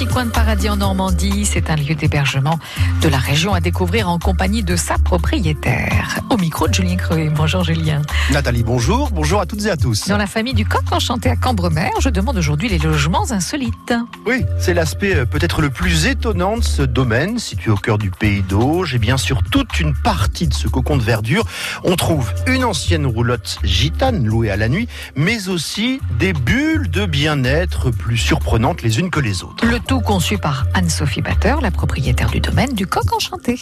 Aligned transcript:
petit 0.00 0.06
coin 0.06 0.24
de 0.24 0.30
paradis 0.30 0.70
en 0.70 0.76
Normandie. 0.76 1.44
C'est 1.44 1.68
un 1.68 1.76
lieu 1.76 1.94
d'hébergement 1.94 2.58
de 3.02 3.08
la 3.10 3.18
région 3.18 3.52
à 3.52 3.60
découvrir 3.60 4.08
en 4.08 4.18
compagnie 4.18 4.62
de 4.62 4.74
sa 4.74 4.96
propriétaire. 4.96 6.20
Au 6.30 6.38
micro 6.38 6.68
de 6.68 6.72
Julien 6.72 6.96
Creux. 6.96 7.28
Bonjour 7.34 7.64
Julien. 7.64 8.00
Nathalie, 8.30 8.62
bonjour. 8.62 9.10
Bonjour 9.10 9.42
à 9.42 9.46
toutes 9.46 9.66
et 9.66 9.70
à 9.70 9.76
tous. 9.76 10.08
Dans 10.08 10.16
la 10.16 10.26
famille 10.26 10.54
du 10.54 10.64
coq 10.64 10.84
enchanté 10.90 11.28
à 11.28 11.36
Cambremer, 11.36 11.90
je 12.00 12.08
demande 12.08 12.38
aujourd'hui 12.38 12.70
les 12.70 12.78
logements 12.78 13.30
insolites. 13.30 13.92
Oui, 14.26 14.46
c'est 14.58 14.72
l'aspect 14.72 15.16
euh, 15.16 15.26
peut-être 15.26 15.60
le 15.60 15.68
plus 15.68 16.06
étonnant 16.06 16.56
de 16.56 16.64
ce 16.64 16.80
domaine, 16.80 17.38
situé 17.38 17.70
au 17.70 17.76
cœur 17.76 17.98
du 17.98 18.10
pays 18.10 18.40
d'Auge. 18.40 18.94
Et 18.94 18.98
bien 18.98 19.18
sûr, 19.18 19.42
toute 19.50 19.80
une 19.80 19.92
partie 19.92 20.48
de 20.48 20.54
ce 20.54 20.66
cocon 20.66 20.96
de 20.96 21.02
verdure, 21.02 21.44
on 21.84 21.96
trouve 21.96 22.32
une 22.46 22.64
ancienne 22.64 23.04
roulotte 23.04 23.58
gitane 23.64 24.24
louée 24.24 24.50
à 24.50 24.56
la 24.56 24.70
nuit, 24.70 24.88
mais 25.14 25.48
aussi 25.48 26.00
des 26.18 26.32
bulles 26.32 26.88
de 26.88 27.04
bien-être 27.04 27.90
plus 27.90 28.16
surprenantes 28.16 28.80
les 28.80 28.98
unes 28.98 29.10
que 29.10 29.20
les 29.20 29.42
autres. 29.42 29.66
Le 29.66 29.78
tout 29.90 30.00
conçu 30.00 30.38
par 30.38 30.66
Anne-Sophie 30.72 31.20
Batter, 31.20 31.56
la 31.60 31.72
propriétaire 31.72 32.30
du 32.30 32.38
domaine 32.38 32.72
du 32.74 32.86
coq 32.86 33.12
enchanté. 33.12 33.58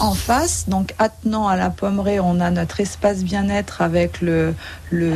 En 0.00 0.12
face, 0.12 0.68
donc 0.68 0.92
attenant 0.98 1.48
à 1.48 1.56
la 1.56 1.70
pommerie, 1.70 2.20
on 2.20 2.40
a 2.40 2.50
notre 2.50 2.80
espace 2.80 3.24
bien-être 3.24 3.80
avec 3.80 4.20
le, 4.20 4.52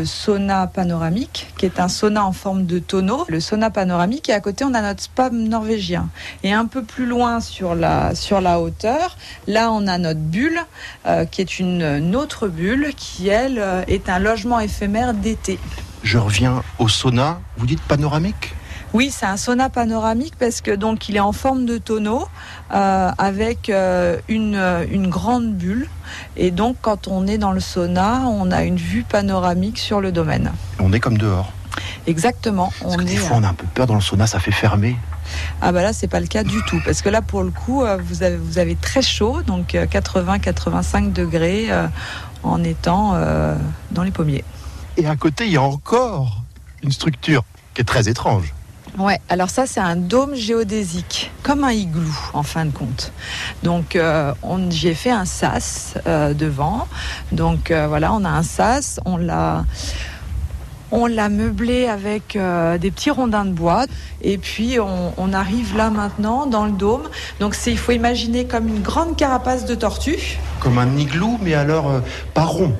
sauna 0.07 0.67
panoramique, 0.67 1.49
qui 1.59 1.67
est 1.67 1.79
un 1.79 1.89
sauna 1.89 2.25
en 2.25 2.33
forme 2.33 2.65
de 2.65 2.79
tonneau. 2.79 3.27
Le 3.29 3.39
sauna 3.39 3.69
panoramique, 3.69 4.31
et 4.31 4.33
à 4.33 4.41
côté, 4.41 4.65
on 4.65 4.73
a 4.73 4.81
notre 4.81 5.03
spa 5.03 5.29
norvégien. 5.29 6.09
Et 6.43 6.55
un 6.55 6.65
peu 6.65 6.83
plus 6.83 7.05
loin 7.05 7.41
sur 7.41 7.75
la, 7.75 8.15
sur 8.15 8.41
la 8.41 8.61
hauteur, 8.61 9.19
là, 9.47 9.71
on 9.73 9.87
a 9.89 9.99
notre 9.99 10.21
bulle, 10.21 10.61
euh, 11.05 11.27
qui 11.27 11.43
est 11.43 11.59
une, 11.59 11.83
une 11.83 12.17
autre 12.17 12.49
bulle, 12.49 12.95
qui, 12.97 13.29
elle, 13.29 13.59
euh, 13.59 13.83
est 13.89 14.09
un 14.09 14.21
logement 14.21 14.59
éphémère 14.59 15.13
d'été. 15.13 15.59
Je 16.07 16.19
reviens 16.19 16.63
au 16.79 16.87
sauna. 16.87 17.41
Vous 17.57 17.67
dites 17.67 17.83
panoramique? 17.83 18.55
Oui, 18.93 19.11
c'est 19.11 19.27
un 19.27 19.37
sauna 19.37 19.69
panoramique 19.71 20.35
parce 20.39 20.61
que 20.61 20.71
donc 20.71 21.09
il 21.09 21.17
est 21.17 21.21
en 21.21 21.33
forme 21.33 21.67
de 21.67 21.79
tonneau 21.79 22.29
euh, 22.73 23.11
avec 23.19 23.69
euh, 23.71 24.17
une, 24.29 24.55
une 24.89 25.09
grande 25.09 25.53
bulle 25.55 25.89
et 26.37 26.53
donc 26.53 26.77
quand 26.81 27.09
on 27.09 27.27
est 27.27 27.39
dans 27.39 27.51
le 27.51 27.59
sauna, 27.59 28.23
on 28.29 28.53
a 28.53 28.63
une 28.63 28.77
vue 28.77 29.03
panoramique 29.03 29.81
sur 29.81 30.01
le 30.01 30.13
domaine. 30.13 30.53
On 30.79 30.93
est 30.93 31.01
comme 31.01 31.19
dehors. 31.19 31.53
Exactement. 32.07 32.73
Parce 32.81 32.95
On 32.95 32.99
que 32.99 33.03
des 33.03 33.15
est, 33.15 33.17
fois, 33.17 33.39
on 33.39 33.43
a 33.43 33.49
un 33.49 33.55
peu 33.55 33.67
peur 33.75 33.89
dans 33.89 33.97
le 33.97 34.01
sauna, 34.01 34.29
ça 34.29 34.39
fait 34.39 34.53
fermer. 34.53 34.97
Ah 35.61 35.73
bah 35.73 35.83
là 35.83 35.93
c'est 35.93 36.07
pas 36.07 36.21
le 36.21 36.29
cas 36.29 36.45
du 36.45 36.63
tout 36.69 36.81
parce 36.85 37.03
que 37.03 37.09
là 37.09 37.21
pour 37.21 37.43
le 37.43 37.51
coup 37.51 37.83
euh, 37.83 37.99
vous 38.01 38.23
avez, 38.23 38.37
vous 38.37 38.59
avez 38.59 38.77
très 38.77 39.03
chaud 39.03 39.43
donc 39.43 39.73
80-85 39.75 41.13
degrés 41.13 41.67
euh, 41.71 41.89
en 42.45 42.63
étant 42.63 43.15
euh, 43.17 43.57
dans 43.91 44.05
les 44.05 44.13
pommiers. 44.13 44.45
Et 44.97 45.07
à 45.07 45.17
côté, 45.17 45.47
il 45.47 45.53
y 45.53 45.57
a 45.57 45.63
encore 45.63 46.43
une 46.83 46.93
structure 46.93 47.43
qui 47.75 47.83
est 47.83 47.85
très 47.85 48.09
étrange. 48.09 48.53
Ouais, 48.99 49.21
alors 49.29 49.51
ça 49.51 49.67
c'est 49.67 49.81
un 49.81 49.97
dôme 49.97 50.35
géodésique, 50.35 51.31
comme 51.43 51.65
un 51.65 51.71
igloo 51.73 52.09
en 52.33 52.43
fin 52.43 52.65
de 52.65 52.71
compte. 52.71 53.13
Donc 53.63 53.95
euh, 53.95 54.33
on- 54.43 54.71
j'ai 54.71 54.95
fait 54.95 55.11
un 55.11 55.27
sas 55.27 55.95
euh, 56.07 56.33
devant. 56.33 56.89
Donc 57.31 57.71
euh, 57.71 57.89
voilà, 57.89 58.15
on 58.15 58.25
a 58.25 58.31
un 58.31 58.43
sas, 58.43 58.99
on 59.05 59.19
l'a 59.19 59.67
on 60.93 61.07
l'a 61.07 61.29
meublé 61.29 61.87
avec 61.89 62.37
euh, 62.37 62.79
des 62.79 62.91
petits 62.91 63.11
rondins 63.11 63.45
de 63.45 63.51
bois 63.51 63.85
et 64.23 64.39
puis 64.39 64.79
on, 64.81 65.13
on 65.19 65.33
arrive 65.35 65.77
là 65.77 65.91
maintenant 65.91 66.47
dans 66.47 66.65
le 66.65 66.73
dôme. 66.73 67.03
Donc 67.39 67.55
c'est 67.55 67.73
il 67.73 67.79
faut 67.79 67.93
imaginer 67.93 68.47
comme 68.47 68.67
une 68.67 68.81
grande 68.83 69.15
carapace 69.17 69.67
de 69.67 69.75
tortue. 69.75 70.39
Comme 70.61 70.79
un 70.79 70.97
igloo, 70.97 71.37
mais 71.43 71.53
alors 71.53 71.91
euh, 71.91 72.01
pas 72.33 72.45
rond. 72.45 72.73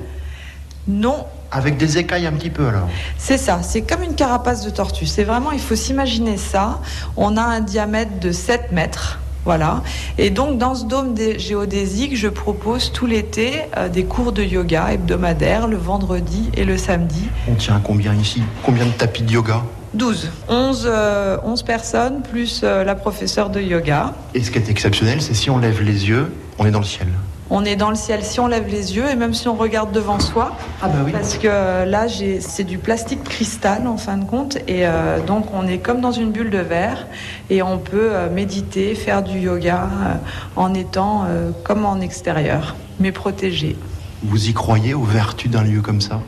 Non, 0.87 1.27
Avec 1.51 1.77
des 1.77 1.97
écailles 1.97 2.27
un 2.27 2.33
petit 2.33 2.49
peu 2.49 2.67
alors. 2.67 2.87
C'est 3.17 3.37
ça, 3.37 3.61
c'est 3.63 3.81
comme 3.81 4.03
une 4.03 4.15
carapace 4.15 4.65
de 4.65 4.69
tortue. 4.69 5.05
C'est 5.05 5.23
vraiment, 5.23 5.51
il 5.51 5.59
faut 5.61 5.75
s'imaginer 5.75 6.37
ça. 6.37 6.79
On 7.15 7.37
a 7.37 7.41
un 7.41 7.61
diamètre 7.61 8.19
de 8.19 8.31
7 8.31 8.71
mètres. 8.71 9.19
Voilà. 9.45 9.81
Et 10.17 10.29
donc, 10.29 10.57
dans 10.57 10.75
ce 10.75 10.83
dôme 10.83 11.13
dé- 11.13 11.39
géodésique, 11.39 12.17
je 12.17 12.27
propose 12.27 12.91
tout 12.91 13.05
l'été 13.05 13.61
euh, 13.77 13.87
des 13.87 14.03
cours 14.03 14.33
de 14.33 14.43
yoga 14.43 14.91
hebdomadaires 14.91 15.67
le 15.67 15.77
vendredi 15.77 16.49
et 16.53 16.65
le 16.65 16.77
samedi. 16.77 17.23
On 17.49 17.55
tient 17.55 17.79
combien 17.81 18.13
ici? 18.13 18.43
Combien 18.63 18.85
de 18.85 18.91
tapis 18.91 19.23
de 19.23 19.31
yoga? 19.31 19.61
12. 19.93 20.29
11, 20.49 20.83
euh, 20.85 21.37
11 21.45 21.63
personnes 21.63 22.21
plus 22.29 22.59
euh, 22.65 22.83
la 22.83 22.93
professeure 22.95 23.49
de 23.49 23.61
yoga. 23.61 24.13
Et 24.35 24.43
ce 24.43 24.51
qui 24.51 24.57
est 24.57 24.69
exceptionnel, 24.69 25.21
c'est 25.21 25.33
si 25.33 25.49
on 25.49 25.59
lève 25.59 25.81
les 25.81 26.09
yeux, 26.09 26.29
on 26.59 26.65
est 26.65 26.71
dans 26.71 26.79
le 26.79 26.85
ciel. 26.85 27.07
On 27.49 27.63
est 27.63 27.77
dans 27.77 27.89
le 27.89 27.95
ciel 27.95 28.23
si 28.23 28.39
on 28.39 28.47
lève 28.47 28.67
les 28.67 28.95
yeux 28.95 29.09
et 29.09 29.15
même 29.15 29.33
si 29.33 29.47
on 29.47 29.55
regarde 29.55 29.91
devant 29.91 30.19
soi. 30.19 30.55
Ah 30.81 30.89
bah 30.89 30.99
oui. 31.05 31.11
Parce 31.11 31.37
que 31.37 31.47
euh, 31.47 31.85
là, 31.85 32.07
c'est 32.39 32.63
du 32.65 32.77
plastique 32.77 33.23
cristal 33.23 33.87
en 33.87 33.97
fin 33.97 34.17
de 34.17 34.25
compte. 34.25 34.57
Et 34.67 34.85
euh, 34.85 35.19
donc, 35.25 35.45
on 35.53 35.65
est 35.65 35.77
comme 35.77 36.01
dans 36.01 36.11
une 36.11 36.31
bulle 36.31 36.49
de 36.49 36.57
verre. 36.57 37.07
Et 37.49 37.61
on 37.61 37.77
peut 37.77 38.09
euh, 38.11 38.29
méditer, 38.29 38.95
faire 38.95 39.23
du 39.23 39.39
yoga 39.39 39.83
euh, 39.83 40.13
en 40.55 40.73
étant 40.73 41.25
comme 41.63 41.85
en 41.85 41.99
extérieur, 42.01 42.75
mais 42.99 43.11
protégé 43.11 43.77
Vous 44.23 44.49
y 44.49 44.53
croyez 44.53 44.93
aux 44.93 45.03
vertus 45.03 45.49
d'un 45.49 45.63
lieu 45.63 45.81
comme 45.81 46.01
ça? 46.01 46.21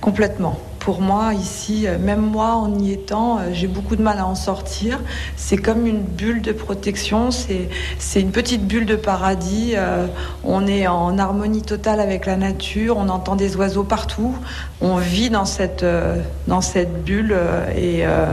Complètement. 0.00 0.58
Pour 0.80 1.02
moi, 1.02 1.34
ici, 1.34 1.86
euh, 1.86 1.98
même 1.98 2.20
moi, 2.22 2.54
en 2.54 2.78
y 2.78 2.92
étant, 2.92 3.38
euh, 3.38 3.50
j'ai 3.52 3.66
beaucoup 3.66 3.96
de 3.96 4.02
mal 4.02 4.18
à 4.18 4.26
en 4.26 4.34
sortir. 4.34 4.98
C'est 5.36 5.58
comme 5.58 5.86
une 5.86 6.00
bulle 6.00 6.40
de 6.40 6.52
protection, 6.52 7.30
c'est 7.30 8.20
une 8.20 8.30
petite 8.30 8.66
bulle 8.66 8.86
de 8.86 8.96
paradis. 8.96 9.74
Euh, 9.76 10.06
on 10.42 10.66
est 10.66 10.86
en 10.86 11.18
harmonie 11.18 11.60
totale 11.60 12.00
avec 12.00 12.24
la 12.24 12.36
nature, 12.36 12.96
on 12.96 13.10
entend 13.10 13.36
des 13.36 13.56
oiseaux 13.56 13.84
partout. 13.84 14.34
On 14.80 14.96
vit 14.96 15.28
dans 15.28 15.44
cette, 15.44 15.82
euh, 15.82 16.16
dans 16.46 16.62
cette 16.62 17.04
bulle 17.04 17.36
et 17.76 18.06
euh, 18.06 18.26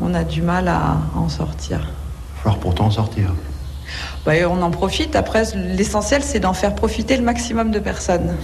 on 0.00 0.14
a 0.14 0.24
du 0.24 0.40
mal 0.40 0.68
à 0.68 0.96
en 1.14 1.28
sortir. 1.28 1.78
Il 1.80 2.36
va 2.36 2.42
falloir 2.42 2.58
pourtant 2.58 2.86
en 2.86 2.90
sortir. 2.90 3.34
Bah, 4.24 4.32
on 4.48 4.62
en 4.62 4.70
profite. 4.70 5.14
Après, 5.14 5.44
l'essentiel, 5.54 6.22
c'est 6.22 6.40
d'en 6.40 6.54
faire 6.54 6.74
profiter 6.74 7.18
le 7.18 7.22
maximum 7.22 7.70
de 7.70 7.78
personnes. 7.78 8.34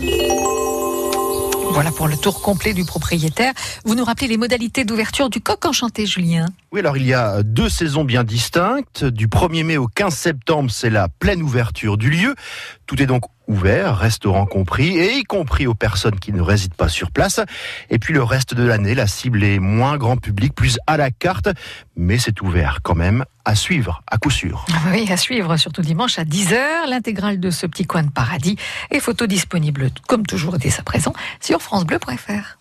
Voilà 1.72 1.92
pour 1.92 2.08
le 2.08 2.16
tour 2.16 2.42
complet 2.42 2.72
du 2.74 2.84
propriétaire. 2.84 3.52
Vous 3.84 3.94
nous 3.94 4.04
rappelez 4.04 4.26
les 4.26 4.36
modalités 4.36 4.84
d'ouverture 4.84 5.30
du 5.30 5.40
coq 5.40 5.64
enchanté, 5.64 6.06
Julien 6.06 6.46
Oui, 6.72 6.80
alors 6.80 6.96
il 6.96 7.06
y 7.06 7.14
a 7.14 7.42
deux 7.42 7.68
saisons 7.68 8.04
bien 8.04 8.24
distinctes. 8.24 9.04
Du 9.04 9.28
1er 9.28 9.64
mai 9.64 9.76
au 9.76 9.86
15 9.86 10.14
septembre, 10.14 10.70
c'est 10.70 10.90
la 10.90 11.08
pleine 11.08 11.42
ouverture 11.42 11.96
du 11.96 12.10
lieu. 12.10 12.34
Tout 12.88 13.02
est 13.02 13.06
donc 13.06 13.24
ouvert, 13.48 13.98
restaurant 13.98 14.46
compris, 14.46 14.96
et 14.96 15.18
y 15.18 15.22
compris 15.22 15.66
aux 15.66 15.74
personnes 15.74 16.18
qui 16.18 16.32
ne 16.32 16.40
résident 16.40 16.74
pas 16.74 16.88
sur 16.88 17.10
place. 17.10 17.38
Et 17.90 17.98
puis 17.98 18.14
le 18.14 18.22
reste 18.22 18.54
de 18.54 18.62
l'année, 18.62 18.94
la 18.94 19.06
cible 19.06 19.44
est 19.44 19.58
moins 19.58 19.98
grand 19.98 20.16
public, 20.16 20.54
plus 20.54 20.78
à 20.86 20.96
la 20.96 21.10
carte, 21.10 21.50
mais 21.96 22.16
c'est 22.18 22.40
ouvert 22.40 22.78
quand 22.82 22.94
même 22.94 23.26
à 23.44 23.54
suivre, 23.54 24.02
à 24.06 24.16
coup 24.16 24.30
sûr. 24.30 24.64
Oui, 24.90 25.06
à 25.12 25.18
suivre, 25.18 25.58
surtout 25.58 25.82
dimanche 25.82 26.18
à 26.18 26.24
10h, 26.24 26.88
l'intégrale 26.88 27.38
de 27.38 27.50
ce 27.50 27.66
petit 27.66 27.84
coin 27.84 28.04
de 28.04 28.10
paradis 28.10 28.56
et 28.90 29.00
photos 29.00 29.28
disponibles, 29.28 29.90
comme 30.06 30.24
toujours 30.24 30.56
dès 30.56 30.80
à 30.80 30.82
présent, 30.82 31.12
sur 31.40 31.60
francebleu.fr. 31.60 32.58